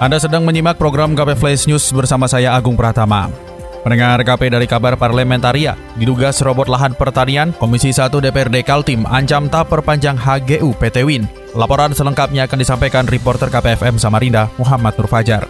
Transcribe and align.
Anda 0.00 0.16
sedang 0.16 0.48
menyimak 0.48 0.80
program 0.80 1.12
KP 1.12 1.36
Flash 1.36 1.68
News 1.68 1.92
bersama 1.92 2.24
saya 2.24 2.56
Agung 2.56 2.72
Pratama. 2.72 3.28
Pendengar 3.84 4.16
KP 4.24 4.48
dari 4.48 4.64
kabar 4.64 4.96
parlementaria, 4.96 5.76
diduga 5.92 6.32
serobot 6.32 6.72
lahan 6.72 6.96
pertanian, 6.96 7.52
Komisi 7.60 7.92
1 7.92 8.08
DPRD 8.08 8.64
Kaltim 8.64 9.04
ancam 9.04 9.52
tak 9.52 9.68
perpanjang 9.68 10.16
HGU 10.16 10.72
PT 10.80 11.04
Win. 11.04 11.28
Laporan 11.52 11.92
selengkapnya 11.92 12.48
akan 12.48 12.58
disampaikan 12.64 13.04
reporter 13.04 13.52
KPFM 13.52 14.00
Samarinda, 14.00 14.48
Muhammad 14.56 14.96
Nur 14.96 15.04
Fajar. 15.04 15.44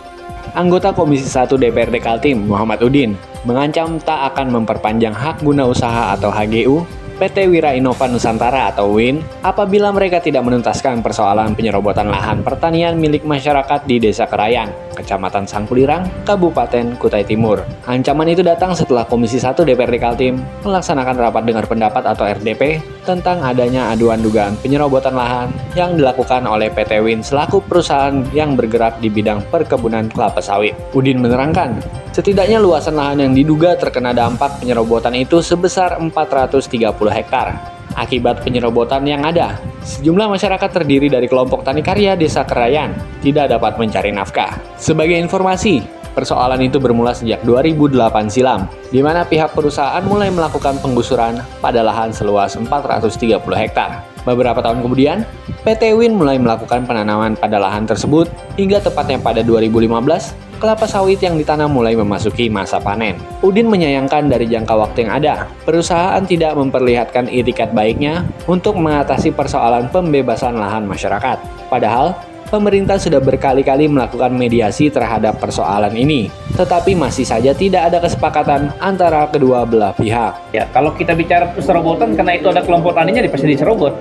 Anggota 0.59 0.91
Komisi 0.91 1.31
1 1.31 1.55
DPRD 1.55 2.03
Kaltim, 2.03 2.51
Muhammad 2.51 2.83
Udin, 2.83 3.15
mengancam 3.47 4.03
tak 4.03 4.35
akan 4.35 4.51
memperpanjang 4.51 5.15
hak 5.15 5.47
guna 5.47 5.63
usaha 5.71 6.11
atau 6.19 6.35
HGU 6.35 6.83
PT 7.21 7.53
Wira 7.53 7.77
Innova 7.77 8.09
Nusantara 8.09 8.73
atau 8.73 8.97
WIN 8.97 9.21
apabila 9.45 9.93
mereka 9.93 10.25
tidak 10.25 10.41
menuntaskan 10.41 11.05
persoalan 11.05 11.53
penyerobotan 11.53 12.09
lahan 12.09 12.41
pertanian 12.41 12.97
milik 12.97 13.29
masyarakat 13.29 13.85
di 13.85 14.01
Desa 14.01 14.25
Kerayan, 14.25 14.73
Kecamatan 14.97 15.45
Sangkulirang, 15.45 16.25
Kabupaten 16.25 16.97
Kutai 16.97 17.29
Timur. 17.29 17.61
Ancaman 17.85 18.33
itu 18.33 18.41
datang 18.41 18.73
setelah 18.73 19.05
Komisi 19.05 19.37
1 19.37 19.53
DPRD 19.53 20.01
Kaltim 20.01 20.41
melaksanakan 20.65 21.21
rapat 21.21 21.45
dengar 21.45 21.69
pendapat 21.69 22.09
atau 22.09 22.25
RDP 22.25 22.81
tentang 23.11 23.43
adanya 23.43 23.91
aduan 23.91 24.23
dugaan 24.23 24.55
penyerobotan 24.63 25.19
lahan 25.19 25.51
yang 25.75 25.99
dilakukan 25.99 26.47
oleh 26.47 26.71
PT 26.71 27.03
WIN 27.03 27.27
selaku 27.27 27.59
perusahaan 27.67 28.23
yang 28.31 28.55
bergerak 28.55 29.03
di 29.03 29.11
bidang 29.11 29.43
perkebunan 29.51 30.07
kelapa 30.07 30.39
sawit. 30.39 30.79
Udin 30.95 31.19
menerangkan, 31.19 31.83
setidaknya 32.15 32.63
luasan 32.63 32.95
lahan 32.95 33.27
yang 33.27 33.33
diduga 33.35 33.75
terkena 33.75 34.15
dampak 34.15 34.63
penyerobotan 34.63 35.19
itu 35.19 35.43
sebesar 35.43 35.99
430 35.99 36.63
hektar. 37.11 37.59
Akibat 37.99 38.47
penyerobotan 38.47 39.03
yang 39.03 39.27
ada, 39.27 39.59
sejumlah 39.83 40.31
masyarakat 40.31 40.71
terdiri 40.71 41.11
dari 41.11 41.27
kelompok 41.27 41.67
tani 41.67 41.83
karya 41.83 42.15
Desa 42.15 42.47
Kerayan 42.47 42.95
tidak 43.19 43.51
dapat 43.51 43.83
mencari 43.83 44.15
nafkah. 44.15 44.55
Sebagai 44.79 45.19
informasi, 45.19 46.00
persoalan 46.13 46.61
itu 46.61 46.77
bermula 46.83 47.15
sejak 47.15 47.43
2008 47.47 48.31
silam, 48.31 48.67
di 48.91 49.01
mana 49.01 49.23
pihak 49.27 49.55
perusahaan 49.55 50.03
mulai 50.05 50.29
melakukan 50.29 50.79
penggusuran 50.83 51.41
pada 51.63 51.81
lahan 51.81 52.11
seluas 52.11 52.55
430 52.59 53.41
hektar. 53.57 54.03
Beberapa 54.29 54.61
tahun 54.61 54.85
kemudian, 54.85 55.25
PT 55.65 55.97
Win 55.97 56.17
mulai 56.17 56.37
melakukan 56.37 56.85
penanaman 56.85 57.37
pada 57.37 57.57
lahan 57.57 57.89
tersebut 57.89 58.29
hingga 58.61 58.81
tepatnya 58.81 59.17
pada 59.21 59.41
2015 59.41 60.51
kelapa 60.61 60.85
sawit 60.85 61.25
yang 61.25 61.41
ditanam 61.41 61.73
mulai 61.73 61.97
memasuki 61.97 62.53
masa 62.53 62.77
panen. 62.77 63.17
Udin 63.41 63.73
menyayangkan 63.73 64.29
dari 64.29 64.45
jangka 64.45 64.77
waktu 64.77 65.09
yang 65.09 65.13
ada, 65.17 65.35
perusahaan 65.65 66.21
tidak 66.21 66.53
memperlihatkan 66.53 67.33
itikat 67.33 67.73
baiknya 67.73 68.29
untuk 68.45 68.77
mengatasi 68.77 69.33
persoalan 69.33 69.89
pembebasan 69.89 70.61
lahan 70.61 70.85
masyarakat. 70.85 71.41
Padahal, 71.73 72.13
pemerintah 72.51 72.99
sudah 72.99 73.23
berkali-kali 73.23 73.87
melakukan 73.87 74.35
mediasi 74.35 74.91
terhadap 74.91 75.39
persoalan 75.39 75.95
ini, 75.95 76.27
tetapi 76.59 76.99
masih 76.99 77.23
saja 77.23 77.55
tidak 77.55 77.89
ada 77.89 78.03
kesepakatan 78.03 78.75
antara 78.83 79.31
kedua 79.31 79.63
belah 79.63 79.95
pihak. 79.95 80.37
Ya, 80.51 80.67
kalau 80.75 80.93
kita 80.99 81.15
bicara 81.15 81.55
serobotan 81.63 82.19
karena 82.19 82.37
itu 82.37 82.51
ada 82.51 82.67
kelompok 82.67 82.99
taninya 82.99 83.23
pasti 83.31 83.47
diserobot. 83.47 83.95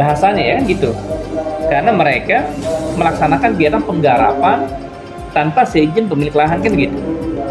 Bahasanya 0.00 0.42
ya 0.42 0.56
gitu. 0.64 0.96
Karena 1.68 1.92
mereka 1.92 2.48
melaksanakan 2.96 3.54
kegiatan 3.54 3.82
penggarapan 3.84 4.58
tanpa 5.36 5.64
seizin 5.68 6.08
pemilik 6.08 6.32
lahan 6.32 6.60
kan 6.60 6.72
gitu 6.72 6.96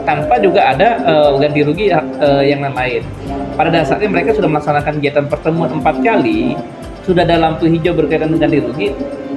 tanpa 0.02 0.42
juga 0.42 0.74
ada 0.74 0.98
uh, 1.06 1.38
ganti 1.38 1.62
rugi 1.62 1.94
uh, 1.94 2.42
yang 2.42 2.62
lain 2.74 3.06
pada 3.54 3.70
dasarnya 3.70 4.10
mereka 4.10 4.34
sudah 4.34 4.50
melaksanakan 4.50 4.98
kegiatan 4.98 5.26
pertemuan 5.30 5.70
empat 5.78 6.02
kali 6.02 6.58
sudah 7.06 7.26
ada 7.26 7.38
lampu 7.42 7.66
hijau 7.66 7.98
berkaitan 7.98 8.34
dengan 8.34 8.48
ganti 8.48 8.58
rugi 8.62 8.88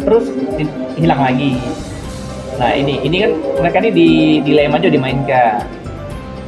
terus 0.04 0.28
hilang 1.00 1.20
lagi. 1.20 1.56
Nah 2.60 2.70
ini 2.76 3.02
ini 3.02 3.16
kan 3.25 3.32
mereka 3.60 3.76
ini 3.82 3.91
di 3.91 4.08
dilema 4.44 4.78
aja 4.78 4.88
dimainkan. 4.92 5.64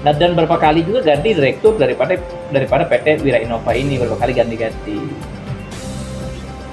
Nah 0.04 0.12
dan 0.14 0.38
berapa 0.38 0.54
kali 0.54 0.86
juga 0.86 1.02
ganti 1.02 1.34
direktur 1.34 1.74
daripada 1.74 2.14
daripada 2.52 2.86
PT 2.86 3.26
Wira 3.26 3.42
Innova 3.42 3.72
ini 3.74 3.98
berapa 3.98 4.14
kali 4.20 4.32
ganti-ganti. 4.36 4.98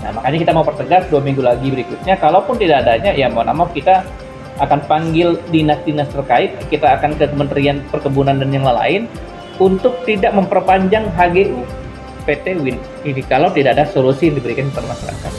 Nah 0.03 0.11
makanya 0.19 0.37
kita 0.43 0.51
mau 0.51 0.67
pertegas 0.67 1.07
dua 1.07 1.23
minggu 1.23 1.41
lagi 1.41 1.71
berikutnya 1.71 2.19
kalaupun 2.19 2.59
tidak 2.59 2.83
adanya 2.85 3.15
ya 3.15 3.31
mohon 3.31 3.49
maaf 3.55 3.71
kita 3.71 4.03
akan 4.61 4.85
panggil 4.85 5.33
dinas-dinas 5.49 6.05
terkait, 6.13 6.53
kita 6.69 6.85
akan 7.01 7.17
ke 7.17 7.25
Kementerian 7.25 7.81
Perkebunan 7.89 8.37
dan 8.37 8.53
yang 8.53 8.69
lain 8.69 9.09
untuk 9.57 9.97
tidak 10.05 10.29
memperpanjang 10.37 11.09
HGU 11.17 11.65
PT 12.23 12.59
WIN 12.59 12.79
ini 13.03 13.21
kalau 13.27 13.51
tidak 13.51 13.79
ada 13.79 13.85
solusi 13.87 14.31
yang 14.31 14.39
diberikan 14.39 14.71
kepada 14.71 14.87
masyarakat. 14.91 15.31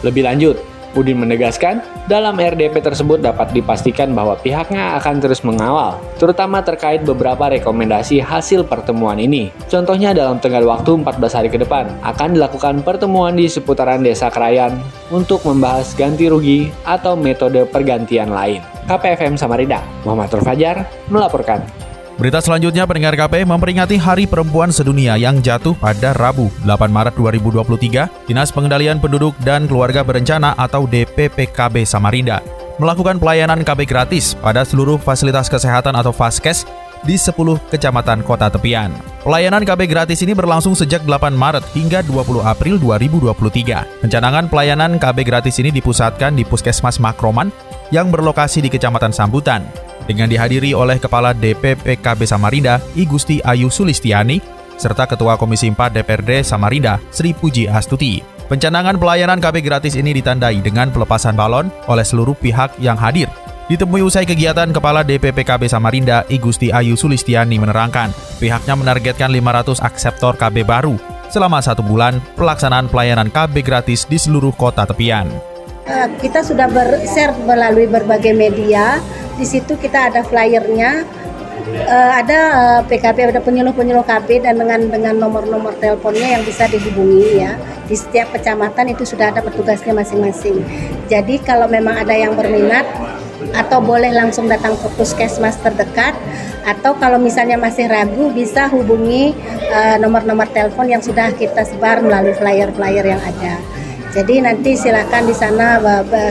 Lebih 0.00 0.24
lanjut, 0.24 0.56
Udin 0.90 1.22
menegaskan, 1.22 1.86
dalam 2.10 2.34
RDP 2.34 2.82
tersebut 2.82 3.22
dapat 3.22 3.54
dipastikan 3.54 4.10
bahwa 4.10 4.34
pihaknya 4.34 4.98
akan 4.98 5.22
terus 5.22 5.46
mengawal, 5.46 6.02
terutama 6.18 6.66
terkait 6.66 7.06
beberapa 7.06 7.46
rekomendasi 7.46 8.18
hasil 8.18 8.66
pertemuan 8.66 9.22
ini. 9.22 9.54
Contohnya 9.70 10.10
dalam 10.10 10.42
tengah 10.42 10.66
waktu 10.66 10.98
14 11.06 11.38
hari 11.38 11.46
ke 11.46 11.62
depan, 11.62 11.94
akan 12.02 12.34
dilakukan 12.34 12.82
pertemuan 12.82 13.38
di 13.38 13.46
seputaran 13.46 14.02
Desa 14.02 14.34
Krayan 14.34 14.82
untuk 15.14 15.46
membahas 15.46 15.94
ganti 15.94 16.26
rugi 16.26 16.74
atau 16.82 17.14
metode 17.14 17.62
pergantian 17.70 18.34
lain. 18.34 18.58
KPFM 18.90 19.38
Samarinda, 19.38 19.86
Muhammad 20.02 20.42
Fajar 20.42 20.90
melaporkan. 21.06 21.62
Berita 22.20 22.36
selanjutnya 22.36 22.84
pendengar 22.84 23.16
KP 23.16 23.48
memperingati 23.48 23.96
Hari 23.96 24.28
Perempuan 24.28 24.68
Sedunia 24.68 25.16
yang 25.16 25.40
jatuh 25.40 25.72
pada 25.72 26.12
Rabu 26.12 26.52
8 26.68 26.92
Maret 26.92 27.16
2023. 27.16 28.28
Dinas 28.28 28.52
Pengendalian 28.52 29.00
Penduduk 29.00 29.32
dan 29.40 29.64
Keluarga 29.64 30.04
Berencana 30.04 30.52
atau 30.60 30.84
DPPKB 30.84 31.88
Samarinda 31.88 32.44
melakukan 32.76 33.16
pelayanan 33.16 33.64
KB 33.64 33.88
gratis 33.88 34.36
pada 34.36 34.68
seluruh 34.68 35.00
fasilitas 35.00 35.48
kesehatan 35.48 35.96
atau 35.96 36.12
Faskes 36.12 36.68
di 37.08 37.16
10 37.16 37.56
kecamatan 37.72 38.20
kota 38.20 38.52
tepian. 38.52 38.92
Pelayanan 39.24 39.64
KB 39.64 39.88
gratis 39.88 40.20
ini 40.20 40.36
berlangsung 40.36 40.76
sejak 40.76 41.00
8 41.08 41.32
Maret 41.32 41.72
hingga 41.72 42.04
20 42.04 42.44
April 42.44 42.76
2023. 42.84 44.04
Pencanangan 44.04 44.44
pelayanan 44.52 45.00
KB 45.00 45.24
gratis 45.24 45.56
ini 45.56 45.72
dipusatkan 45.72 46.36
di 46.36 46.44
Puskesmas 46.44 47.00
Makroman 47.00 47.48
yang 47.88 48.12
berlokasi 48.12 48.60
di 48.60 48.68
Kecamatan 48.68 49.08
Sambutan 49.08 49.89
dengan 50.10 50.26
dihadiri 50.26 50.74
oleh 50.74 50.98
Kepala 50.98 51.30
DPPKB 51.30 52.26
Samarinda, 52.26 52.82
I 52.98 53.06
Gusti 53.06 53.38
Ayu 53.46 53.70
Sulistiani, 53.70 54.42
serta 54.74 55.06
Ketua 55.06 55.38
Komisi 55.38 55.70
4 55.70 55.94
DPRD 55.94 56.42
Samarinda, 56.42 56.98
Sri 57.14 57.30
Puji 57.30 57.70
Astuti. 57.70 58.18
Pencanangan 58.50 58.98
pelayanan 58.98 59.38
KB 59.38 59.62
gratis 59.62 59.94
ini 59.94 60.10
ditandai 60.10 60.58
dengan 60.58 60.90
pelepasan 60.90 61.38
balon 61.38 61.70
oleh 61.86 62.02
seluruh 62.02 62.34
pihak 62.34 62.74
yang 62.82 62.98
hadir. 62.98 63.30
Ditemui 63.70 64.02
usai 64.02 64.26
kegiatan 64.26 64.74
Kepala 64.74 65.06
DPPKB 65.06 65.70
Samarinda, 65.70 66.26
I 66.26 66.42
Gusti 66.42 66.74
Ayu 66.74 66.98
Sulistiani 66.98 67.54
menerangkan, 67.62 68.10
pihaknya 68.42 68.74
menargetkan 68.74 69.30
500 69.30 69.78
akseptor 69.78 70.34
KB 70.34 70.66
baru 70.66 70.98
selama 71.30 71.62
satu 71.62 71.86
bulan 71.86 72.18
pelaksanaan 72.34 72.90
pelayanan 72.90 73.30
KB 73.30 73.62
gratis 73.62 74.02
di 74.10 74.18
seluruh 74.18 74.50
kota 74.58 74.82
tepian. 74.82 75.30
Eh, 75.86 76.06
kita 76.18 76.42
sudah 76.42 76.66
ber-share 76.66 77.34
melalui 77.46 77.86
berbagai 77.86 78.34
media 78.34 78.98
di 79.40 79.48
situ 79.48 79.72
kita 79.80 80.12
ada 80.12 80.20
flyernya. 80.20 81.08
Uh, 81.70 82.12
ada 82.18 82.38
uh, 82.50 82.80
eh, 82.80 82.80
PKP 82.88 83.30
ada 83.30 83.40
penyuluh-penyuluh 83.40 84.02
KB 84.02 84.42
dan 84.42 84.58
dengan 84.58 84.90
dengan 84.90 85.14
nomor-nomor 85.16 85.76
teleponnya 85.78 86.36
yang 86.36 86.42
bisa 86.44 86.68
dihubungi 86.68 87.40
ya. 87.40 87.56
Di 87.88 87.96
setiap 87.96 88.36
kecamatan 88.36 88.92
itu 88.92 89.08
sudah 89.08 89.32
ada 89.32 89.40
petugasnya 89.40 89.96
masing-masing. 89.96 90.60
Jadi 91.08 91.40
kalau 91.40 91.70
memang 91.70 92.04
ada 92.04 92.12
yang 92.12 92.36
berminat 92.36 92.84
atau 93.54 93.80
boleh 93.82 94.12
langsung 94.14 94.46
datang 94.46 94.76
ke 94.78 94.88
puskesmas 94.94 95.58
terdekat 95.58 96.14
atau 96.62 96.94
kalau 97.00 97.16
misalnya 97.16 97.56
masih 97.56 97.88
ragu 97.88 98.30
bisa 98.30 98.68
hubungi 98.68 99.32
eh, 99.72 99.96
nomor-nomor 99.98 100.46
uh, 100.46 100.52
telepon 100.52 100.86
yang 100.86 101.02
sudah 101.02 101.32
kita 101.34 101.64
sebar 101.64 102.04
melalui 102.04 102.36
flyer-flyer 102.36 103.04
yang 103.16 103.22
ada. 103.22 103.58
Jadi 104.10 104.42
nanti 104.42 104.74
silakan 104.74 105.22
di 105.30 105.34
sana 105.34 105.78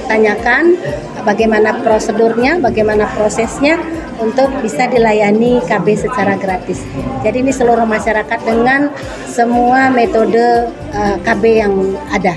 tanyakan 0.03 0.75
bagaimana 1.23 1.79
prosedurnya, 1.79 2.59
bagaimana 2.59 3.07
prosesnya 3.15 3.79
untuk 4.19 4.51
bisa 4.59 4.91
dilayani 4.91 5.63
KB 5.63 5.87
secara 5.95 6.35
gratis. 6.35 6.83
Jadi 7.23 7.39
ini 7.39 7.55
seluruh 7.55 7.87
masyarakat 7.87 8.39
dengan 8.43 8.91
semua 9.25 9.87
metode 9.87 10.67
eh, 10.91 11.17
KB 11.23 11.43
yang 11.47 11.73
ada. 12.11 12.35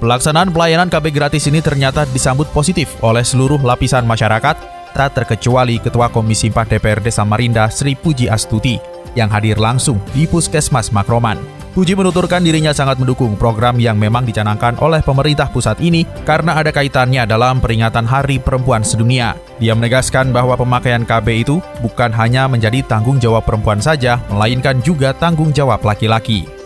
Pelaksanaan 0.00 0.48
pelayanan 0.52 0.88
KB 0.88 1.12
gratis 1.12 1.44
ini 1.48 1.60
ternyata 1.60 2.08
disambut 2.08 2.48
positif 2.52 2.96
oleh 3.04 3.24
seluruh 3.24 3.60
lapisan 3.60 4.08
masyarakat 4.08 4.56
tak 4.96 5.10
terkecuali 5.12 5.76
Ketua 5.76 6.08
Komisi 6.08 6.48
4 6.48 6.76
DPRD 6.76 7.12
Samarinda 7.12 7.68
Sri 7.68 7.94
Puji 7.94 8.26
Astuti 8.32 8.80
yang 9.12 9.28
hadir 9.28 9.60
langsung 9.60 10.00
di 10.16 10.24
Puskesmas 10.24 10.88
Makroman. 10.88 11.59
Puji 11.70 11.94
menuturkan 11.94 12.42
dirinya 12.42 12.74
sangat 12.74 12.98
mendukung 12.98 13.38
program 13.38 13.78
yang 13.78 13.94
memang 13.94 14.26
dicanangkan 14.26 14.74
oleh 14.82 14.98
pemerintah 15.06 15.46
pusat 15.54 15.78
ini 15.78 16.02
karena 16.26 16.58
ada 16.58 16.74
kaitannya 16.74 17.22
dalam 17.30 17.62
peringatan 17.62 18.10
Hari 18.10 18.42
Perempuan 18.42 18.82
Sedunia. 18.82 19.38
Dia 19.62 19.78
menegaskan 19.78 20.34
bahwa 20.34 20.58
pemakaian 20.58 21.06
KB 21.06 21.46
itu 21.46 21.62
bukan 21.78 22.10
hanya 22.10 22.50
menjadi 22.50 22.82
tanggung 22.82 23.22
jawab 23.22 23.46
perempuan 23.46 23.78
saja, 23.78 24.18
melainkan 24.34 24.82
juga 24.82 25.14
tanggung 25.14 25.54
jawab 25.54 25.78
laki-laki 25.86 26.59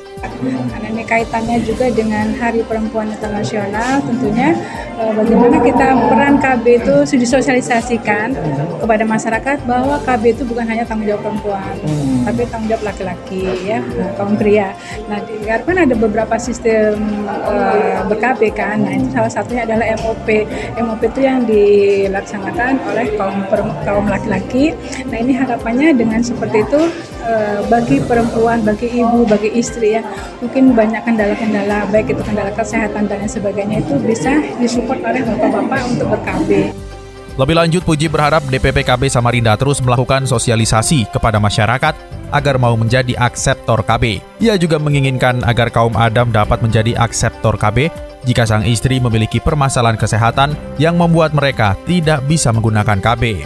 karena 0.71 0.87
ini 0.91 1.05
kaitannya 1.05 1.59
juga 1.65 1.87
dengan 1.91 2.33
Hari 2.37 2.65
Perempuan 2.65 3.11
Internasional 3.13 4.01
tentunya 4.05 4.57
eh, 4.99 5.13
bagaimana 5.13 5.57
kita 5.61 5.87
peran 6.09 6.37
KB 6.41 6.65
itu 6.85 6.97
disosialisasikan 7.19 8.37
kepada 8.81 9.05
masyarakat 9.05 9.57
bahwa 9.69 10.01
KB 10.03 10.23
itu 10.37 10.43
bukan 10.45 10.65
hanya 10.69 10.85
tanggung 10.85 11.09
jawab 11.09 11.23
perempuan 11.25 11.75
hmm. 11.81 12.25
tapi 12.29 12.41
tanggung 12.49 12.69
jawab 12.71 12.85
laki-laki 12.85 13.45
ya 13.65 13.81
kaum 14.17 14.35
pria. 14.39 14.77
Nah 15.09 15.21
kan 15.65 15.91
ada 15.91 15.95
beberapa 15.97 16.37
sistem 16.39 17.27
uh, 17.27 18.07
ber-KB 18.07 18.55
kan. 18.55 18.85
Nah 18.85 18.93
itu 18.95 19.09
salah 19.11 19.33
satunya 19.33 19.67
adalah 19.67 19.91
MOP. 19.99 20.29
MOP 20.79 21.01
itu 21.03 21.21
yang 21.25 21.43
dilaksanakan 21.49 22.79
oleh 22.93 23.07
kaum 23.19 23.43
kaum 23.83 24.07
laki-laki. 24.07 24.77
Nah 25.09 25.17
ini 25.19 25.35
harapannya 25.35 25.97
dengan 25.97 26.21
seperti 26.23 26.63
itu 26.63 26.81
uh, 27.27 27.61
bagi 27.67 27.99
perempuan, 28.05 28.63
bagi 28.63 28.89
ibu, 29.03 29.27
bagi 29.27 29.51
istri 29.57 29.99
ya 29.99 30.03
mungkin 30.43 30.77
banyak 30.77 31.03
kendala-kendala 31.03 31.89
baik 31.89 32.13
itu 32.13 32.23
kendala 32.23 32.51
kesehatan 32.53 33.07
dan 33.07 33.17
lain 33.23 33.31
sebagainya 33.31 33.77
itu 33.81 33.95
bisa 34.03 34.33
disupport 34.61 35.01
oleh 35.05 35.23
bapak-bapak 35.25 35.81
untuk 35.91 36.07
ber-KB. 36.13 36.51
Lebih 37.35 37.57
lanjut, 37.59 37.83
Puji 37.83 38.07
berharap 38.07 38.47
DPP 38.47 38.87
KB 38.87 39.11
Samarinda 39.11 39.59
terus 39.59 39.83
melakukan 39.83 40.23
sosialisasi 40.23 41.11
kepada 41.11 41.43
masyarakat 41.43 41.95
agar 42.31 42.55
mau 42.63 42.79
menjadi 42.79 43.19
akseptor 43.19 43.83
KB. 43.83 44.23
Ia 44.39 44.55
juga 44.55 44.79
menginginkan 44.79 45.43
agar 45.43 45.67
kaum 45.75 45.99
Adam 45.99 46.31
dapat 46.31 46.63
menjadi 46.63 46.95
akseptor 46.95 47.59
KB 47.59 47.91
jika 48.23 48.47
sang 48.47 48.63
istri 48.63 49.03
memiliki 49.03 49.43
permasalahan 49.43 49.99
kesehatan 49.99 50.55
yang 50.79 50.95
membuat 50.95 51.35
mereka 51.35 51.75
tidak 51.91 52.23
bisa 52.31 52.55
menggunakan 52.55 53.03
KB. 53.03 53.43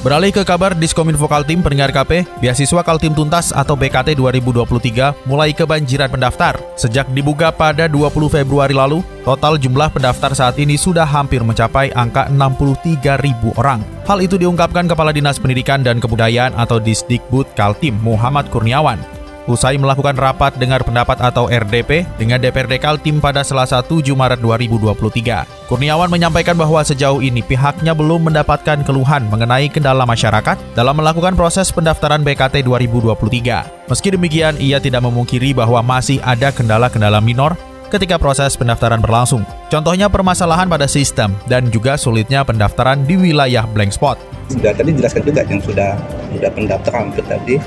Beralih 0.00 0.32
ke 0.32 0.40
kabar 0.48 0.72
Diskominfo 0.72 1.28
Kaltim 1.28 1.60
pendengar 1.60 1.92
KP, 1.92 2.24
beasiswa 2.40 2.80
Kaltim 2.80 3.12
Tuntas 3.12 3.52
atau 3.52 3.76
BKT 3.76 4.16
2023 4.16 5.28
mulai 5.28 5.52
kebanjiran 5.52 6.08
pendaftar. 6.08 6.56
Sejak 6.72 7.04
dibuka 7.12 7.52
pada 7.52 7.84
20 7.84 8.32
Februari 8.32 8.72
lalu, 8.72 9.04
total 9.28 9.60
jumlah 9.60 9.92
pendaftar 9.92 10.32
saat 10.32 10.56
ini 10.56 10.80
sudah 10.80 11.04
hampir 11.04 11.44
mencapai 11.44 11.92
angka 11.92 12.32
63 12.32 13.20
ribu 13.20 13.52
orang. 13.60 13.84
Hal 14.08 14.24
itu 14.24 14.40
diungkapkan 14.40 14.88
Kepala 14.88 15.12
Dinas 15.12 15.36
Pendidikan 15.36 15.84
dan 15.84 16.00
Kebudayaan 16.00 16.56
atau 16.56 16.80
Disdikbud 16.80 17.52
Kaltim 17.52 18.00
Muhammad 18.00 18.48
Kurniawan. 18.48 19.19
Usai 19.50 19.74
melakukan 19.82 20.14
rapat 20.14 20.54
dengar 20.62 20.86
pendapat 20.86 21.18
atau 21.18 21.50
RDP 21.50 22.06
dengan 22.14 22.38
DPRD 22.38 22.78
Kaltim 22.78 23.18
pada 23.18 23.42
Selasa 23.42 23.82
7 23.82 24.14
Maret 24.14 24.38
2023. 24.38 25.66
Kurniawan 25.66 26.06
menyampaikan 26.06 26.54
bahwa 26.54 26.78
sejauh 26.86 27.18
ini 27.18 27.42
pihaknya 27.42 27.90
belum 27.90 28.30
mendapatkan 28.30 28.86
keluhan 28.86 29.26
mengenai 29.26 29.66
kendala 29.66 30.06
masyarakat 30.06 30.54
dalam 30.78 30.94
melakukan 30.94 31.34
proses 31.34 31.74
pendaftaran 31.74 32.22
BKT 32.22 32.62
2023. 32.62 33.90
Meski 33.90 34.14
demikian, 34.14 34.54
ia 34.62 34.78
tidak 34.78 35.02
memungkiri 35.02 35.50
bahwa 35.50 35.82
masih 35.82 36.22
ada 36.22 36.54
kendala-kendala 36.54 37.18
minor 37.18 37.58
ketika 37.90 38.22
proses 38.22 38.54
pendaftaran 38.54 39.02
berlangsung. 39.02 39.42
Contohnya 39.66 40.06
permasalahan 40.06 40.70
pada 40.70 40.86
sistem 40.86 41.34
dan 41.50 41.74
juga 41.74 41.98
sulitnya 41.98 42.46
pendaftaran 42.46 43.02
di 43.02 43.18
wilayah 43.18 43.66
blank 43.66 43.90
spot. 43.90 44.14
Sudah 44.46 44.70
tadi 44.78 44.94
jelaskan 44.94 45.26
juga 45.26 45.42
yang 45.42 45.58
sudah 45.58 45.98
sudah 46.30 46.50
pendaftaran 46.54 47.10
hampir 47.10 47.26
tadi 47.26 47.58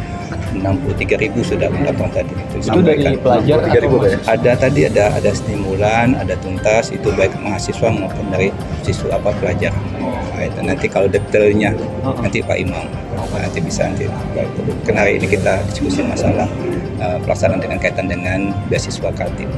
63 0.54 1.24
ribu 1.24 1.40
sudah 1.42 1.68
pendaftaran 1.70 2.12
tadi. 2.14 2.34
Itu, 2.34 2.56
itu 2.62 2.80
dari 2.86 3.18
pelajar 3.18 3.58
ribu, 3.82 3.98
ada 4.06 4.52
tadi 4.54 4.82
ada 4.86 5.04
ada 5.14 5.32
stimulan 5.34 6.14
ada 6.14 6.38
tuntas 6.40 6.94
itu 6.94 7.10
baik 7.18 7.34
mahasiswa 7.42 7.90
maupun 7.90 8.26
dari 8.30 8.54
siswa 8.86 9.18
apa 9.18 9.34
pelajar. 9.42 9.74
Nah, 10.00 10.46
itu 10.46 10.60
nanti 10.62 10.86
kalau 10.90 11.08
detailnya 11.10 11.74
uh 12.04 12.12
-huh. 12.12 12.22
nanti 12.22 12.42
Pak 12.42 12.58
Imam 12.58 12.86
nanti 13.34 13.60
bisa 13.60 13.90
nanti 13.90 14.06
karena 14.86 15.00
hari 15.06 15.18
ini 15.18 15.28
kita 15.30 15.62
diskusi 15.70 16.02
masalah 16.06 16.46
uh, 17.02 17.18
pelaksanaan 17.26 17.62
dengan 17.62 17.78
kaitan 17.82 18.06
dengan 18.10 18.54
beasiswa 18.70 19.10
Kaltim. 19.14 19.50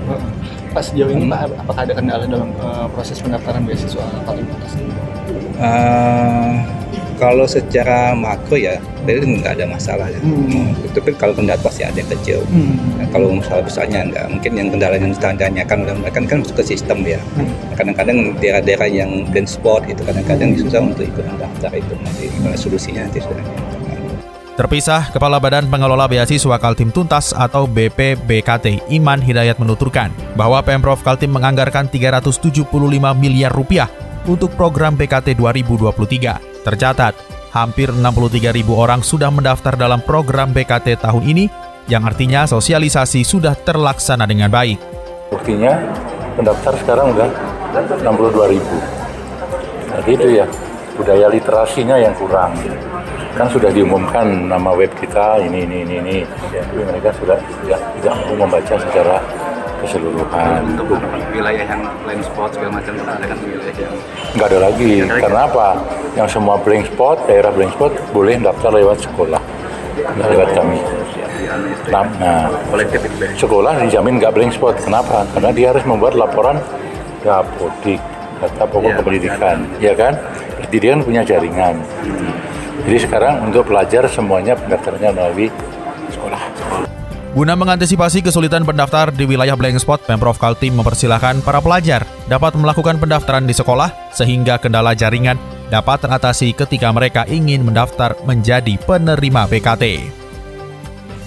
Pas 0.72 0.84
sejauh 0.84 1.12
ini 1.12 1.28
Pak, 1.28 1.56
apakah 1.64 1.82
ada 1.88 1.94
kendala 1.96 2.24
dalam 2.28 2.52
uh, 2.60 2.88
proses 2.92 3.20
pendaftaran 3.20 3.64
beasiswa 3.64 4.04
Kaltim? 4.24 4.48
Uh, 5.56 6.60
kalau 7.16 7.46
secara 7.48 8.12
makro 8.14 8.60
ya 8.60 8.80
itu 9.06 9.26
nggak 9.26 9.62
ada 9.62 9.66
masalah 9.70 10.08
ya. 10.10 10.20
Hmm. 10.20 10.74
Tapi 10.92 11.14
kalau 11.16 11.34
kendala 11.38 11.60
pasti 11.62 11.86
ada 11.86 11.96
yang 11.96 12.10
kecil. 12.10 12.42
Hmm. 12.50 12.76
Nah, 12.98 13.08
kalau 13.14 13.38
masalah 13.38 13.62
besarnya 13.62 14.02
enggak. 14.06 14.26
Mungkin 14.32 14.52
yang 14.58 14.68
kendala 14.74 14.96
yang 14.98 15.14
ditanyakan 15.14 15.78
oleh 15.86 15.96
mereka 16.02 16.18
kan 16.26 16.40
masuk 16.42 16.56
ke 16.62 16.64
sistem 16.76 16.98
ya. 17.06 17.22
Hmm. 17.38 17.50
Kadang-kadang 17.78 18.18
daerah-daerah 18.42 18.90
yang 18.90 19.12
blind 19.30 19.50
spot 19.50 19.86
itu 19.86 20.02
kadang-kadang 20.04 20.58
hmm. 20.58 20.62
susah 20.66 20.82
untuk 20.82 21.06
ikut 21.06 21.26
mendaftar 21.26 21.72
itu 21.78 21.94
nanti 22.02 22.24
gimana 22.34 22.58
solusinya 22.58 23.02
nanti 23.06 23.20
sudah. 23.22 23.46
Terpisah, 24.56 25.12
Kepala 25.12 25.36
Badan 25.36 25.68
Pengelola 25.68 26.08
Beasiswa 26.08 26.56
Kaltim 26.56 26.88
Tuntas 26.88 27.36
atau 27.36 27.68
BPBKT 27.68 28.88
Iman 28.88 29.20
Hidayat 29.20 29.60
menuturkan 29.60 30.16
bahwa 30.40 30.64
Pemprov 30.64 31.04
Kaltim 31.04 31.36
menganggarkan 31.36 31.92
375 31.92 32.64
miliar 33.20 33.52
rupiah 33.52 33.92
untuk 34.24 34.56
program 34.56 34.96
BKT 34.96 35.36
2023. 35.36 36.55
Tercatat, 36.66 37.14
hampir 37.54 37.94
63 37.94 38.50
ribu 38.50 38.74
orang 38.74 39.06
sudah 39.06 39.30
mendaftar 39.30 39.78
dalam 39.78 40.02
program 40.02 40.50
BKT 40.50 40.98
tahun 40.98 41.22
ini, 41.22 41.46
yang 41.86 42.02
artinya 42.02 42.50
sosialisasi 42.50 43.22
sudah 43.22 43.54
terlaksana 43.54 44.26
dengan 44.26 44.50
baik. 44.50 44.82
Buktinya 45.30 45.78
pendaftar 46.34 46.74
sekarang 46.82 47.14
udah 47.14 47.30
62 48.02 48.50
ribu. 48.50 48.78
Jadi 49.94 50.10
itu 50.18 50.28
ya, 50.42 50.50
budaya 50.98 51.30
literasinya 51.30 52.02
yang 52.02 52.18
kurang. 52.18 52.58
Kan 53.38 53.46
sudah 53.54 53.70
diumumkan 53.70 54.50
nama 54.50 54.74
web 54.74 54.90
kita 54.98 55.38
ini 55.46 55.70
ini 55.70 55.86
ini 55.86 55.96
ini, 56.02 56.18
tapi 56.50 56.82
mereka 56.82 57.14
sudah 57.22 57.38
tidak 57.62 57.80
tidak 58.02 58.14
mau 58.26 58.42
membaca 58.42 58.74
secara 58.74 59.22
keseluruhan. 59.84 60.62
Untuk 60.76 60.88
wilayah 61.34 61.66
yang 61.66 61.82
blank 62.04 62.22
spot 62.24 62.50
segala 62.56 62.72
macam 62.80 62.94
kita 62.96 63.12
ada 63.16 63.26
kan 63.26 63.38
wilayah 63.44 63.76
yang 63.76 63.96
nggak 64.36 64.48
ada 64.52 64.60
lagi. 64.72 64.92
Karena 65.08 65.42
apa? 65.48 65.68
Yang 66.16 66.28
semua 66.36 66.56
blank 66.60 66.84
spot, 66.92 67.18
daerah 67.28 67.52
blank 67.52 67.72
spot 67.76 67.92
boleh 68.16 68.36
daftar 68.40 68.72
lewat 68.72 68.98
sekolah, 69.04 69.42
nggak 70.16 70.28
lewat 70.32 70.50
kami. 70.56 70.80
Nah, 71.94 72.04
nah 72.18 72.50
sekolah 73.38 73.74
dijamin 73.86 74.18
nggak 74.20 74.34
blank 74.34 74.52
spot. 74.56 74.76
Kenapa? 74.82 75.24
Karena 75.36 75.50
dia 75.54 75.68
harus 75.72 75.84
membuat 75.88 76.18
laporan 76.18 76.58
dapodik 77.22 78.02
data 78.42 78.64
pokok 78.68 78.92
ya, 78.92 79.02
pendidikan, 79.02 79.58
ya 79.80 79.94
kan? 79.96 80.14
Jadi 80.66 80.76
dia 80.82 80.90
kan 80.98 81.02
punya 81.06 81.22
jaringan. 81.24 81.76
Jadi 82.86 82.98
sekarang 83.02 83.50
untuk 83.50 83.66
pelajar 83.66 84.06
semuanya 84.12 84.54
pendaftarannya 84.54 85.12
melalui. 85.16 85.50
Guna 87.36 87.52
mengantisipasi 87.52 88.24
kesulitan 88.24 88.64
pendaftar 88.64 89.12
di 89.12 89.28
wilayah 89.28 89.60
blank 89.60 89.84
spot, 89.84 90.08
Pemprov 90.08 90.40
Kaltim 90.40 90.80
mempersilahkan 90.80 91.44
para 91.44 91.60
pelajar 91.60 92.08
dapat 92.32 92.56
melakukan 92.56 92.96
pendaftaran 92.96 93.44
di 93.44 93.52
sekolah 93.52 93.92
sehingga 94.16 94.56
kendala 94.56 94.96
jaringan 94.96 95.36
dapat 95.68 96.00
teratasi 96.00 96.56
ketika 96.56 96.96
mereka 96.96 97.28
ingin 97.28 97.68
mendaftar 97.68 98.16
menjadi 98.24 98.80
penerima 98.88 99.52
PKT. 99.52 99.84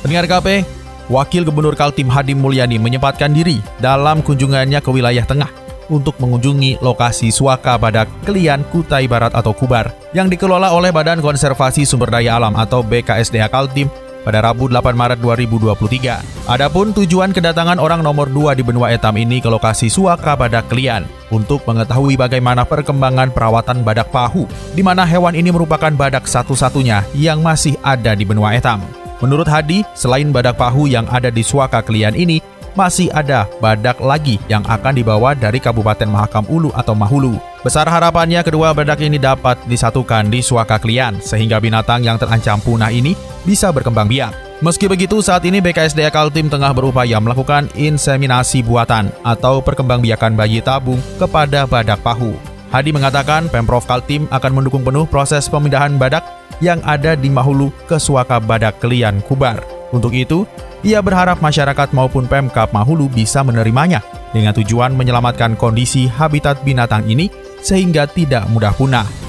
Pendengar 0.01 0.25
KP, 0.25 0.65
Wakil 1.13 1.45
Gubernur 1.45 1.77
Kaltim 1.77 2.09
Hadim 2.09 2.41
Mulyani 2.41 2.81
menyempatkan 2.81 3.29
diri 3.29 3.61
dalam 3.77 4.25
kunjungannya 4.25 4.81
ke 4.81 4.89
wilayah 4.89 5.29
tengah 5.29 5.53
untuk 5.93 6.17
mengunjungi 6.25 6.81
lokasi 6.81 7.29
Suaka 7.29 7.77
Badak 7.77 8.09
Kelian 8.25 8.65
Kutai 8.73 9.05
Barat 9.05 9.37
atau 9.37 9.53
Kubar 9.53 9.93
yang 10.17 10.33
dikelola 10.33 10.73
oleh 10.73 10.89
Badan 10.89 11.21
Konservasi 11.21 11.85
Sumber 11.85 12.09
Daya 12.09 12.41
Alam 12.41 12.57
atau 12.57 12.81
BKSDA 12.81 13.53
Kaltim 13.53 13.93
pada 14.29 14.45
Rabu 14.45 14.69
8 14.69 14.93
Maret 14.93 15.25
2023. 15.25 16.53
Adapun 16.53 16.93
tujuan 16.93 17.33
kedatangan 17.33 17.81
orang 17.81 18.05
nomor 18.05 18.29
2 18.29 18.61
di 18.61 18.61
benua 18.61 18.93
etam 18.93 19.17
ini 19.17 19.41
ke 19.41 19.49
lokasi 19.49 19.89
Suaka 19.89 20.37
Badak 20.37 20.69
Klian 20.69 21.09
untuk 21.33 21.65
mengetahui 21.65 22.21
bagaimana 22.21 22.69
perkembangan 22.69 23.33
perawatan 23.33 23.81
badak 23.81 24.13
pahu, 24.13 24.45
di 24.77 24.85
mana 24.85 25.09
hewan 25.09 25.33
ini 25.33 25.49
merupakan 25.49 25.89
badak 25.97 26.29
satu-satunya 26.29 27.09
yang 27.17 27.41
masih 27.41 27.81
ada 27.81 28.13
di 28.13 28.29
benua 28.29 28.53
etam. 28.53 28.85
Menurut 29.25 29.49
Hadi, 29.49 29.83
selain 29.97 30.29
badak 30.29 30.61
pahu 30.61 30.87
yang 30.87 31.09
ada 31.09 31.33
di 31.33 31.41
Suaka 31.41 31.81
Klian 31.81 32.13
ini, 32.13 32.45
masih 32.79 33.11
ada 33.11 33.51
badak 33.59 33.99
lagi 33.99 34.39
yang 34.47 34.63
akan 34.63 34.95
dibawa 34.95 35.35
dari 35.35 35.59
Kabupaten 35.59 36.07
Mahakam 36.07 36.47
Ulu 36.47 36.71
atau 36.71 36.95
Mahulu. 36.95 37.35
Besar 37.67 37.91
harapannya 37.91 38.47
kedua 38.47 38.71
badak 38.71 39.03
ini 39.03 39.19
dapat 39.19 39.59
disatukan 39.67 40.31
di 40.31 40.39
Suaka 40.39 40.79
Klian 40.79 41.19
sehingga 41.19 41.59
binatang 41.59 42.07
yang 42.07 42.15
terancam 42.15 42.63
punah 42.63 42.95
ini 42.95 43.19
bisa 43.43 43.75
berkembang 43.75 44.07
biak. 44.07 44.31
Meski 44.63 44.91
begitu, 44.91 45.19
saat 45.23 45.43
ini 45.47 45.59
BKSDA 45.63 46.11
Kaltim 46.11 46.51
tengah 46.51 46.71
berupaya 46.75 47.19
melakukan 47.19 47.71
inseminasi 47.79 48.63
buatan 48.63 49.11
atau 49.23 49.59
perkembangbiakan 49.63 50.35
bayi 50.35 50.63
tabung 50.63 50.99
kepada 51.19 51.67
badak 51.67 52.03
pahu. 52.03 52.35
Hadi 52.75 52.91
mengatakan 52.91 53.47
Pemprov 53.47 53.87
Kaltim 53.87 54.27
akan 54.35 54.53
mendukung 54.59 54.83
penuh 54.83 55.07
proses 55.07 55.47
pemindahan 55.47 55.95
badak 55.95 56.27
yang 56.59 56.83
ada 56.83 57.15
di 57.15 57.31
Mahulu 57.31 57.71
ke 57.87 58.03
Suaka 58.03 58.43
Badak 58.43 58.83
Kelian 58.83 59.23
Kubar. 59.23 59.78
Untuk 59.89 60.13
itu, 60.13 60.45
ia 60.85 61.01
berharap 61.01 61.41
masyarakat 61.41 61.91
maupun 61.97 62.29
Pemkap 62.29 62.71
Mahulu 62.77 63.09
bisa 63.09 63.41
menerimanya 63.41 64.05
dengan 64.37 64.53
tujuan 64.53 64.93
menyelamatkan 64.95 65.57
kondisi 65.57 66.07
habitat 66.07 66.61
binatang 66.63 67.09
ini 67.09 67.33
sehingga 67.65 68.07
tidak 68.07 68.47
mudah 68.53 68.71
punah. 68.77 69.28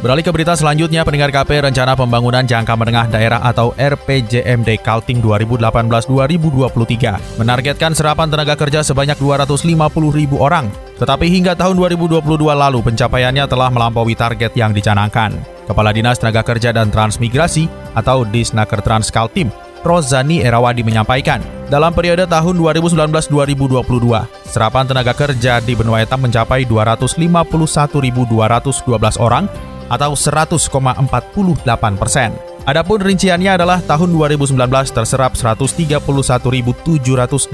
Beralih 0.00 0.24
ke 0.24 0.32
berita 0.32 0.56
selanjutnya, 0.56 1.04
pendengar 1.04 1.28
KP 1.28 1.60
Rencana 1.60 1.92
Pembangunan 1.92 2.40
Jangka 2.40 2.72
Menengah 2.72 3.12
Daerah 3.12 3.44
atau 3.44 3.76
RPJMD 3.76 4.80
Kaltim 4.80 5.20
2018-2023 5.20 7.36
menargetkan 7.36 7.92
serapan 7.92 8.32
tenaga 8.32 8.56
kerja 8.56 8.80
sebanyak 8.80 9.20
250 9.20 9.68
ribu 10.08 10.40
orang. 10.40 10.72
Tetapi 10.96 11.28
hingga 11.28 11.52
tahun 11.52 11.76
2022 11.76 12.16
lalu 12.32 12.80
pencapaiannya 12.80 13.44
telah 13.44 13.68
melampaui 13.68 14.16
target 14.16 14.56
yang 14.56 14.72
dicanangkan. 14.72 15.36
Kepala 15.68 15.92
Dinas 15.92 16.16
Tenaga 16.16 16.48
Kerja 16.48 16.72
dan 16.72 16.88
Transmigrasi 16.88 17.68
atau 17.92 18.24
Disnaker 18.24 18.80
Trans 18.80 19.12
Kaltim, 19.12 19.52
Rozani 19.84 20.40
Erawadi 20.40 20.80
menyampaikan, 20.80 21.44
dalam 21.68 21.92
periode 21.92 22.24
tahun 22.24 22.56
2019-2022, 22.56 24.48
serapan 24.48 24.84
tenaga 24.88 25.12
kerja 25.12 25.60
di 25.60 25.76
benua 25.76 26.00
etam 26.00 26.24
mencapai 26.24 26.64
251.212 26.64 29.20
orang 29.20 29.44
atau 29.90 30.14
100,48 30.14 31.98
persen. 31.98 32.30
Adapun 32.68 33.00
rinciannya 33.02 33.58
adalah 33.58 33.82
tahun 33.82 34.14
2019 34.14 34.54
terserap 34.94 35.34
131.787 35.34 37.50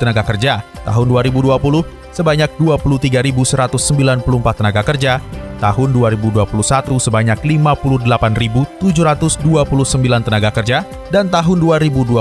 tenaga 0.00 0.22
kerja, 0.26 0.66
tahun 0.82 1.06
2020 1.06 1.86
sebanyak 2.16 2.48
23.194 2.56 4.56
tenaga 4.56 4.80
kerja, 4.82 5.20
tahun 5.60 5.92
2021 5.92 6.48
sebanyak 6.96 7.36
58.729 7.44 10.24
tenaga 10.24 10.48
kerja, 10.48 10.88
dan 11.12 11.28
tahun 11.28 11.60
2022 11.60 12.16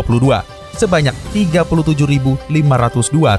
sebanyak 0.75 1.15
37.502 1.31 2.51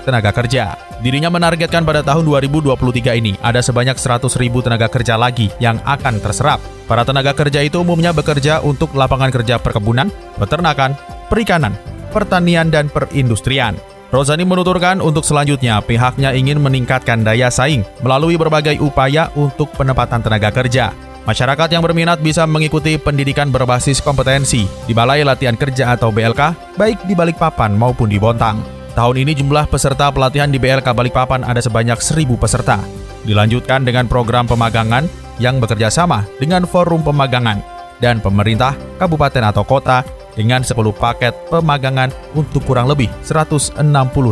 tenaga 0.01 0.33
kerja. 0.33 0.81
Dirinya 1.05 1.29
menargetkan 1.29 1.85
pada 1.85 2.01
tahun 2.01 2.25
2023 2.25 3.21
ini 3.21 3.37
ada 3.45 3.61
sebanyak 3.61 4.01
100.000 4.01 4.33
tenaga 4.65 4.89
kerja 4.89 5.21
lagi 5.21 5.53
yang 5.61 5.77
akan 5.85 6.19
terserap. 6.25 6.59
Para 6.89 7.05
tenaga 7.05 7.37
kerja 7.37 7.61
itu 7.61 7.83
umumnya 7.83 8.17
bekerja 8.17 8.65
untuk 8.65 8.97
lapangan 8.97 9.29
kerja 9.29 9.61
perkebunan, 9.61 10.09
peternakan, 10.41 10.97
perikanan, 11.29 11.77
pertanian, 12.15 12.73
dan 12.73 12.89
perindustrian. 12.89 13.77
Rozani 14.15 14.47
menuturkan 14.47 15.03
untuk 15.03 15.27
selanjutnya 15.27 15.83
pihaknya 15.83 16.31
ingin 16.33 16.63
meningkatkan 16.63 17.27
daya 17.27 17.51
saing 17.51 17.83
melalui 18.01 18.39
berbagai 18.39 18.79
upaya 18.79 19.35
untuk 19.35 19.75
penempatan 19.75 20.23
tenaga 20.23 20.55
kerja. 20.55 20.95
Masyarakat 21.27 21.75
yang 21.75 21.83
berminat 21.83 22.23
bisa 22.23 22.47
mengikuti 22.47 22.95
pendidikan 23.03 23.51
berbasis 23.51 23.99
kompetensi 23.99 24.63
di 24.87 24.95
Balai 24.95 25.27
Latihan 25.27 25.59
Kerja 25.59 25.99
atau 25.99 26.15
BLK, 26.15 26.55
baik 26.79 27.03
di 27.03 27.19
Balikpapan 27.19 27.75
maupun 27.75 28.07
di 28.07 28.15
Bontang. 28.15 28.76
Tahun 28.97 29.13
ini 29.13 29.37
jumlah 29.37 29.69
peserta 29.69 30.09
pelatihan 30.09 30.49
di 30.49 30.57
BLK 30.57 30.97
Balikpapan 30.97 31.45
ada 31.45 31.61
sebanyak 31.61 32.01
1.000 32.01 32.33
peserta. 32.41 32.81
Dilanjutkan 33.29 33.85
dengan 33.85 34.09
program 34.09 34.49
pemagangan 34.49 35.05
yang 35.37 35.61
bekerja 35.61 35.93
sama 35.93 36.25
dengan 36.41 36.65
forum 36.65 37.05
pemagangan 37.05 37.61
dan 38.01 38.25
pemerintah, 38.25 38.73
kabupaten 38.97 39.53
atau 39.53 39.69
kota 39.69 40.01
dengan 40.33 40.65
10 40.65 40.73
paket 40.97 41.37
pemagangan 41.53 42.09
untuk 42.33 42.65
kurang 42.65 42.89
lebih 42.89 43.13
160 43.21 43.77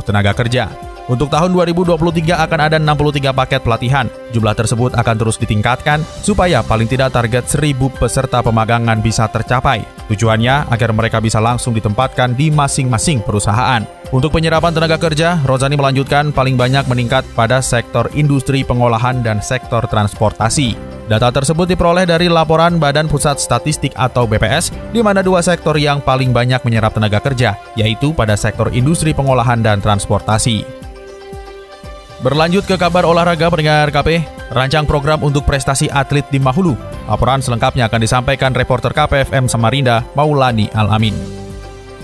tenaga 0.01 0.33
kerja. 0.33 0.73
Untuk 1.05 1.29
tahun 1.29 1.53
2023 1.53 2.01
akan 2.33 2.61
ada 2.65 2.81
63 2.81 3.29
paket 3.37 3.61
pelatihan. 3.61 4.09
Jumlah 4.33 4.57
tersebut 4.57 4.97
akan 4.97 5.17
terus 5.21 5.37
ditingkatkan 5.37 6.01
supaya 6.25 6.65
paling 6.65 6.89
tidak 6.89 7.13
target 7.13 7.45
1000 7.45 7.77
peserta 8.01 8.41
pemagangan 8.41 9.05
bisa 9.05 9.29
tercapai. 9.29 9.85
Tujuannya 10.09 10.73
agar 10.73 10.97
mereka 10.97 11.21
bisa 11.21 11.45
langsung 11.45 11.77
ditempatkan 11.77 12.33
di 12.33 12.49
masing-masing 12.49 13.21
perusahaan. 13.21 13.85
Untuk 14.17 14.33
penyerapan 14.33 14.73
tenaga 14.73 14.97
kerja, 14.97 15.45
Rozani 15.45 15.77
melanjutkan 15.77 16.33
paling 16.33 16.57
banyak 16.57 16.89
meningkat 16.89 17.29
pada 17.37 17.61
sektor 17.61 18.09
industri 18.17 18.65
pengolahan 18.65 19.21
dan 19.21 19.45
sektor 19.45 19.85
transportasi. 19.85 20.95
Data 21.05 21.29
tersebut 21.29 21.69
diperoleh 21.69 22.09
dari 22.09 22.33
laporan 22.33 22.81
Badan 22.81 23.13
Pusat 23.13 23.37
Statistik 23.37 23.93
atau 23.93 24.25
BPS, 24.25 24.73
di 24.89 25.05
mana 25.05 25.21
dua 25.21 25.45
sektor 25.45 25.77
yang 25.77 26.01
paling 26.01 26.33
banyak 26.33 26.65
menyerap 26.65 26.97
tenaga 26.97 27.21
kerja, 27.21 27.61
yaitu 27.77 28.17
pada 28.17 28.41
sektor 28.41 28.73
industri 28.73 29.13
pengolahan 29.13 29.61
dan 29.61 29.85
transportasi. 29.85 30.84
Berlanjut 32.25 32.65
ke 32.65 32.81
kabar 32.81 33.05
olahraga 33.05 33.53
pendengar 33.53 33.93
KP, 33.93 34.25
rancang 34.49 34.89
program 34.89 35.21
untuk 35.21 35.45
prestasi 35.45 35.93
atlet 35.93 36.25
di 36.33 36.41
Mahulu. 36.41 36.73
Laporan 37.05 37.45
selengkapnya 37.45 37.85
akan 37.85 38.01
disampaikan 38.01 38.57
reporter 38.57 38.97
KPFM 38.97 39.45
Samarinda, 39.45 40.01
Maulani 40.17 40.73
Alamin. 40.73 41.13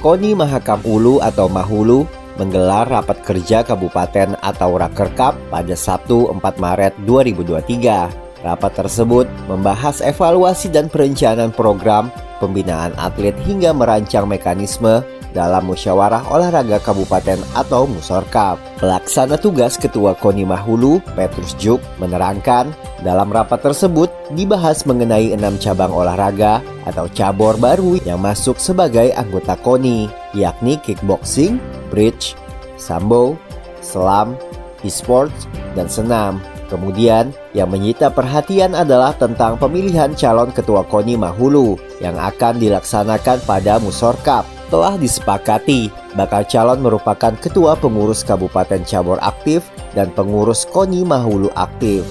KONI 0.04 0.36
Mahakam 0.36 0.84
Ulu 0.84 1.24
atau 1.24 1.48
Mahulu 1.48 2.04
menggelar 2.36 2.92
rapat 2.92 3.24
kerja 3.24 3.64
kabupaten 3.64 4.36
atau 4.44 4.76
Rakerkap 4.76 5.40
pada 5.48 5.72
Sabtu 5.72 6.28
4 6.36 6.36
Maret 6.60 7.00
2023. 7.08 8.44
Rapat 8.44 8.72
tersebut 8.76 9.24
membahas 9.48 10.04
evaluasi 10.04 10.68
dan 10.68 10.92
perencanaan 10.92 11.48
program 11.48 12.12
pembinaan 12.44 12.92
atlet 13.00 13.32
hingga 13.48 13.72
merancang 13.72 14.28
mekanisme 14.28 15.00
dalam 15.30 15.70
musyawarah 15.70 16.26
olahraga 16.30 16.82
kabupaten 16.82 17.38
atau 17.54 17.86
Musorkap. 17.86 18.58
Pelaksana 18.78 19.38
tugas 19.38 19.78
Ketua 19.78 20.18
KONI 20.18 20.44
Mahulu, 20.46 20.98
Petrus 21.14 21.54
Juk, 21.58 21.78
menerangkan 22.02 22.72
dalam 23.06 23.30
rapat 23.30 23.62
tersebut 23.62 24.10
dibahas 24.34 24.84
mengenai 24.84 25.32
enam 25.32 25.56
cabang 25.56 25.92
olahraga 25.94 26.60
atau 26.84 27.06
cabur 27.14 27.56
baru 27.56 27.96
yang 28.02 28.20
masuk 28.20 28.58
sebagai 28.58 29.14
anggota 29.14 29.54
KONI, 29.60 30.10
yakni 30.34 30.76
kickboxing, 30.82 31.62
bridge, 31.88 32.34
sambo, 32.76 33.38
selam, 33.80 34.34
e-sports, 34.82 35.46
dan 35.78 35.86
senam. 35.86 36.42
Kemudian, 36.70 37.34
yang 37.50 37.66
menyita 37.66 38.14
perhatian 38.14 38.78
adalah 38.78 39.10
tentang 39.18 39.58
pemilihan 39.58 40.14
calon 40.14 40.54
ketua 40.54 40.86
KONI 40.86 41.18
Mahulu 41.18 41.74
yang 41.98 42.14
akan 42.14 42.62
dilaksanakan 42.62 43.42
pada 43.42 43.82
Musorkap 43.82 44.46
telah 44.70 44.94
disepakati 44.94 45.90
bakal 46.14 46.46
calon 46.46 46.80
merupakan 46.80 47.34
ketua 47.36 47.74
pengurus 47.76 48.22
Kabupaten 48.22 48.86
Cabur 48.86 49.18
aktif 49.20 49.66
dan 49.92 50.14
pengurus 50.14 50.64
KONI 50.70 51.02
Mahulu 51.02 51.50
aktif. 51.58 52.06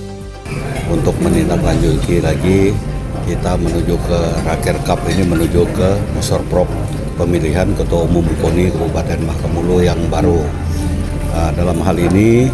Untuk 0.92 1.16
menindaklanjuti 1.24 2.20
lagi, 2.20 2.76
kita 3.24 3.56
menuju 3.56 3.96
ke 3.96 4.20
Raker 4.44 4.78
Cup 4.84 5.00
ini 5.08 5.24
menuju 5.24 5.62
ke 5.72 5.90
Musorprop 6.14 6.68
pemilihan 7.16 7.72
ketua 7.80 8.04
umum 8.04 8.28
KONI 8.44 8.76
Kabupaten 8.76 9.20
Mahkamulu 9.24 9.80
yang 9.80 10.00
baru. 10.12 10.44
Uh, 11.30 11.52
dalam 11.56 11.78
hal 11.86 11.96
ini 11.96 12.50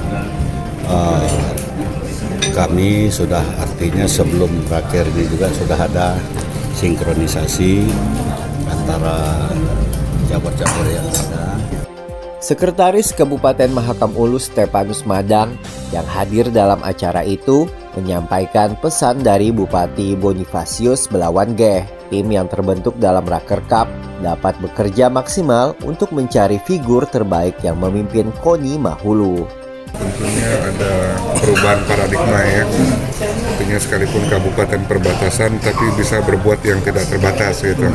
uh, 0.86 1.26
kami 2.52 3.08
sudah 3.08 3.42
artinya 3.58 4.04
sebelum 4.04 4.52
Raker 4.68 5.08
ini 5.16 5.24
juga 5.32 5.48
sudah 5.56 5.80
ada 5.80 6.20
sinkronisasi 6.76 7.88
antara 8.68 9.48
cabur-cabur 10.36 10.86
yang 10.92 11.08
ada. 11.08 11.56
Sekretaris 12.44 13.16
Kabupaten 13.16 13.72
Mahakam 13.72 14.12
Ulu 14.12 14.36
Stepanus 14.36 15.08
Madang 15.08 15.56
yang 15.96 16.04
hadir 16.04 16.52
dalam 16.52 16.84
acara 16.84 17.24
itu 17.24 17.72
menyampaikan 17.96 18.76
pesan 18.84 19.24
dari 19.24 19.56
Bupati 19.56 20.20
Bonifasius 20.20 21.08
Belawan 21.08 21.56
Geh. 21.56 21.88
Tim 22.12 22.30
yang 22.30 22.46
terbentuk 22.52 22.94
dalam 23.02 23.26
Raker 23.26 23.66
Cup 23.66 23.90
dapat 24.22 24.54
bekerja 24.62 25.10
maksimal 25.10 25.74
untuk 25.88 26.14
mencari 26.14 26.62
figur 26.62 27.08
terbaik 27.10 27.58
yang 27.66 27.82
memimpin 27.82 28.30
KONI 28.44 28.78
Mahulu. 28.78 29.65
Tentunya 29.96 30.52
ada 30.74 30.94
perubahan 31.40 31.80
paradigma 31.88 32.40
ya. 32.44 32.64
Tentunya 33.20 33.78
sekalipun 33.80 34.24
kabupaten 34.28 34.82
perbatasan 34.88 35.58
tapi 35.64 35.86
bisa 35.96 36.20
berbuat 36.24 36.60
yang 36.68 36.80
tidak 36.84 37.08
terbatas 37.08 37.64
gitu. 37.64 37.88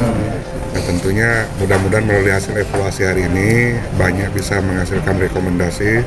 Nah 0.71 0.83
tentunya 0.87 1.45
mudah-mudahan 1.59 2.07
melalui 2.07 2.33
hasil 2.33 2.55
evaluasi 2.55 3.03
hari 3.05 3.27
ini 3.27 3.75
banyak 3.99 4.31
bisa 4.33 4.63
menghasilkan 4.63 5.19
rekomendasi 5.19 6.03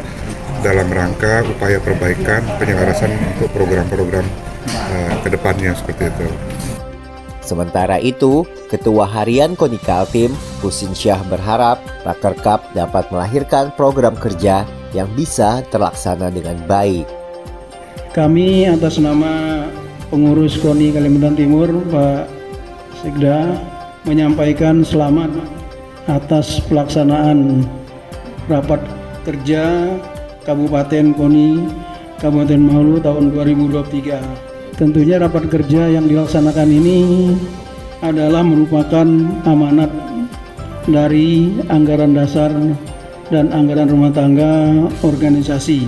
dalam 0.64 0.88
rangka 0.88 1.44
upaya 1.44 1.78
perbaikan 1.84 2.40
penyelarasan 2.56 3.12
untuk 3.36 3.52
program-program 3.52 4.24
uh, 4.72 5.14
ke 5.20 5.28
depannya 5.28 5.76
seperti 5.76 6.08
itu. 6.08 6.28
Sementara 7.44 8.00
itu, 8.00 8.48
Ketua 8.72 9.04
Harian 9.04 9.60
KONI 9.60 9.80
Kaltim, 9.84 10.32
Husin 10.64 10.96
Syah 10.96 11.20
berharap 11.28 11.84
Raker 12.08 12.40
Cup 12.40 12.64
dapat 12.72 13.12
melahirkan 13.12 13.76
program 13.76 14.16
kerja 14.16 14.64
yang 14.96 15.12
bisa 15.12 15.60
terlaksana 15.68 16.32
dengan 16.32 16.56
baik. 16.64 17.04
Kami 18.16 18.72
atas 18.72 18.96
nama 18.96 19.68
pengurus 20.08 20.56
KONI 20.64 20.96
Kalimantan 20.96 21.36
Timur, 21.36 21.68
Pak 21.92 22.32
Sekda, 23.04 23.60
menyampaikan 24.08 24.88
selamat 24.88 25.32
atas 26.08 26.64
pelaksanaan 26.72 27.68
rapat 28.48 28.80
kerja 29.24 29.96
Kabupaten 30.44 31.16
Koni 31.16 31.64
Kabupaten 32.20 32.60
Mahulu 32.60 33.00
tahun 33.04 33.36
2023. 33.36 34.53
Tentunya 34.74 35.22
rapat 35.22 35.54
kerja 35.54 35.86
yang 35.86 36.10
dilaksanakan 36.10 36.70
ini 36.70 37.00
adalah 38.02 38.42
merupakan 38.42 39.06
amanat 39.46 39.90
dari 40.90 41.54
anggaran 41.70 42.18
dasar 42.18 42.50
dan 43.30 43.54
anggaran 43.54 43.88
rumah 43.88 44.12
tangga 44.12 44.74
organisasi. 45.06 45.88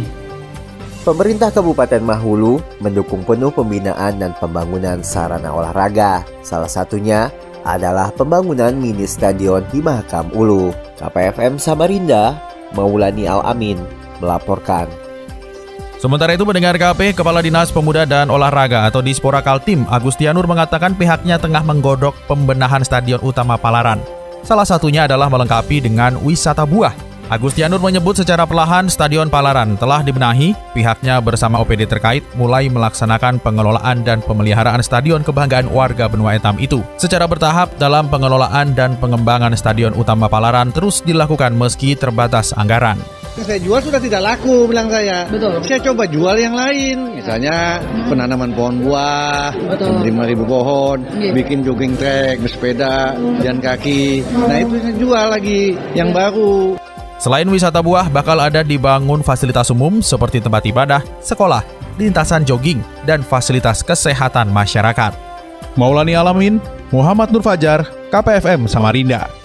Pemerintah 1.05 1.53
Kabupaten 1.53 2.01
Mahulu 2.01 2.57
mendukung 2.81 3.21
penuh 3.21 3.53
pembinaan 3.53 4.17
dan 4.17 4.33
pembangunan 4.41 5.05
sarana 5.05 5.53
olahraga. 5.53 6.25
Salah 6.41 6.69
satunya 6.69 7.29
adalah 7.61 8.09
pembangunan 8.09 8.73
mini 8.73 9.05
stadion 9.05 9.61
di 9.69 9.85
Mahakam 9.85 10.33
Ulu. 10.33 10.73
KPFM 10.97 11.61
Samarinda, 11.61 12.37
Maulani 12.73 13.29
Al-Amin, 13.29 13.77
melaporkan. 14.17 15.04
Sementara 15.95 16.35
itu 16.35 16.43
mendengar 16.43 16.75
KP, 16.75 17.15
Kepala 17.15 17.39
Dinas 17.39 17.71
Pemuda 17.71 18.03
dan 18.03 18.27
Olahraga 18.27 18.83
atau 18.83 18.99
Dispora 18.99 19.39
Kaltim, 19.39 19.87
Agustianur 19.87 20.43
mengatakan 20.43 20.91
pihaknya 20.91 21.39
tengah 21.39 21.63
menggodok 21.63 22.13
pembenahan 22.27 22.83
Stadion 22.83 23.23
Utama 23.23 23.55
Palaran. 23.55 24.03
Salah 24.45 24.67
satunya 24.67 25.07
adalah 25.07 25.31
melengkapi 25.31 25.81
dengan 25.81 26.19
wisata 26.21 26.67
buah. 26.67 26.93
Agustianur 27.25 27.81
menyebut 27.81 28.13
secara 28.13 28.45
perlahan 28.45 28.85
Stadion 28.85 29.33
Palaran 29.33 29.73
telah 29.81 30.05
dibenahi, 30.05 30.53
pihaknya 30.77 31.17
bersama 31.17 31.57
OPD 31.57 31.89
terkait 31.89 32.21
mulai 32.37 32.69
melaksanakan 32.69 33.41
pengelolaan 33.41 34.05
dan 34.05 34.21
pemeliharaan 34.21 34.85
Stadion 34.85 35.25
Kebanggaan 35.25 35.65
Warga 35.73 36.05
Benua 36.05 36.37
Etam 36.37 36.61
itu. 36.61 36.85
Secara 37.01 37.25
bertahap 37.25 37.73
dalam 37.81 38.13
pengelolaan 38.13 38.77
dan 38.77 38.93
pengembangan 39.01 39.57
Stadion 39.57 39.97
Utama 39.97 40.29
Palaran 40.29 40.69
terus 40.69 41.01
dilakukan 41.01 41.57
meski 41.57 41.97
terbatas 41.97 42.53
anggaran. 42.53 43.01
Saya 43.35 43.59
jual 43.59 43.83
sudah 43.83 43.99
tidak 43.99 44.23
laku, 44.23 44.63
bilang 44.63 44.87
saya. 44.87 45.27
Betul. 45.27 45.59
Saya 45.67 45.83
coba 45.83 46.07
jual 46.07 46.39
yang 46.39 46.55
lain, 46.55 47.19
misalnya 47.19 47.83
hmm. 47.83 48.07
penanaman 48.07 48.55
pohon 48.55 48.79
buah, 48.79 49.51
lima 50.07 50.23
ribu 50.23 50.47
pohon, 50.47 51.03
yeah. 51.19 51.35
bikin 51.35 51.59
jogging 51.59 51.99
track, 51.99 52.39
bersepeda, 52.39 53.11
jalan 53.43 53.59
kaki. 53.59 54.23
Nah 54.23 54.63
itu 54.63 54.79
saya 54.79 54.95
jual 54.95 55.25
lagi 55.35 55.75
yang 55.91 56.15
baru. 56.15 56.79
Selain 57.19 57.47
wisata 57.51 57.83
buah, 57.83 58.07
bakal 58.07 58.39
ada 58.39 58.63
dibangun 58.63 59.19
fasilitas 59.19 59.67
umum 59.67 59.99
seperti 59.99 60.39
tempat 60.39 60.63
ibadah, 60.63 61.01
sekolah, 61.19 61.59
lintasan 61.99 62.47
jogging, 62.47 62.79
dan 63.03 63.19
fasilitas 63.19 63.83
kesehatan 63.83 64.47
masyarakat. 64.47 65.11
Maulani 65.75 66.15
Alamin, 66.15 66.63
Muhammad 66.87 67.35
Nur 67.35 67.43
Fajar, 67.43 67.83
KPFM 68.15 68.71
Samarinda 68.71 69.44